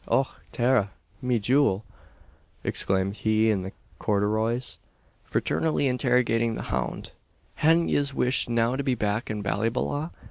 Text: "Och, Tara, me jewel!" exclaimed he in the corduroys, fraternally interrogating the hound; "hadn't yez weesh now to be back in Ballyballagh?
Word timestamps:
"Och, 0.07 0.41
Tara, 0.51 0.89
me 1.21 1.37
jewel!" 1.37 1.85
exclaimed 2.63 3.17
he 3.17 3.51
in 3.51 3.61
the 3.61 3.71
corduroys, 3.99 4.79
fraternally 5.23 5.85
interrogating 5.85 6.55
the 6.55 6.63
hound; 6.73 7.11
"hadn't 7.57 7.89
yez 7.89 8.11
weesh 8.11 8.49
now 8.49 8.75
to 8.75 8.81
be 8.83 8.95
back 8.95 9.29
in 9.29 9.43
Ballyballagh? 9.43 10.09